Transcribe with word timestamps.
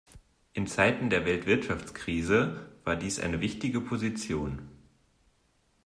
In 0.53 0.65
Zeiten 0.65 1.11
der 1.11 1.27
Weltwirtschaftskrise 1.27 2.71
war 2.85 2.95
dies 2.95 3.19
eine 3.19 3.39
wichtige 3.39 3.81
Position. 3.81 4.67